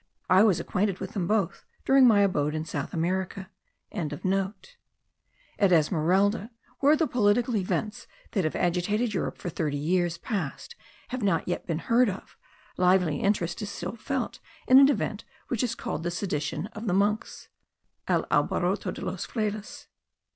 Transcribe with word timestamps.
I 0.31 0.41
was 0.41 0.59
acquainted 0.59 0.97
with 0.99 1.11
them 1.11 1.27
both 1.27 1.63
during 1.85 2.07
my 2.07 2.21
abode 2.21 2.55
in 2.55 2.65
South 2.65 2.91
America.) 2.91 3.51
At 3.91 4.17
Esmeralda, 5.71 6.49
where 6.79 6.95
the 6.95 7.05
political 7.05 7.55
events 7.55 8.07
that 8.31 8.43
have 8.43 8.55
agitated 8.55 9.13
Europe 9.13 9.37
for 9.37 9.51
thirty 9.51 9.77
years 9.77 10.17
past 10.17 10.75
have 11.09 11.21
not 11.21 11.47
yet 11.47 11.67
been 11.67 11.77
heard 11.77 12.09
of, 12.09 12.35
lively 12.77 13.17
interest 13.19 13.61
is 13.61 13.69
still 13.69 13.95
felt 13.95 14.39
in 14.67 14.79
an 14.79 14.89
event 14.89 15.23
which 15.49 15.61
is 15.61 15.75
called 15.75 16.01
the 16.01 16.09
sedition 16.09 16.65
of 16.73 16.87
the 16.87 16.93
monks, 16.95 17.49
(el 18.07 18.23
alboroto 18.31 18.91
de 18.91 19.01
los 19.05 19.25
frailes.) 19.27 19.85